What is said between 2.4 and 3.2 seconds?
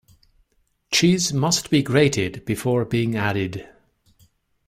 before being